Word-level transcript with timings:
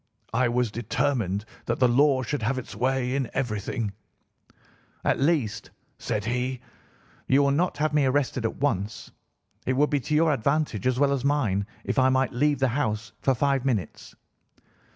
I 0.33 0.49
was 0.49 0.71
determined 0.71 1.45
that 1.67 1.77
the 1.77 1.87
law 1.87 2.23
should 2.23 2.41
have 2.41 2.57
its 2.57 2.75
way 2.75 3.13
in 3.15 3.29
everything. 3.35 3.93
"'At 5.05 5.19
least,' 5.19 5.69
said 5.99 6.25
he, 6.25 6.59
'you 7.27 7.43
will 7.43 7.51
not 7.51 7.77
have 7.77 7.93
me 7.93 8.05
arrested 8.07 8.43
at 8.43 8.55
once. 8.57 9.11
It 9.67 9.73
would 9.73 9.91
be 9.91 9.99
to 9.99 10.15
your 10.15 10.33
advantage 10.33 10.87
as 10.87 10.97
well 10.99 11.13
as 11.13 11.23
mine 11.23 11.67
if 11.83 11.99
I 11.99 12.09
might 12.09 12.33
leave 12.33 12.57
the 12.57 12.69
house 12.69 13.11
for 13.21 13.35
five 13.35 13.63
minutes. 13.63 14.15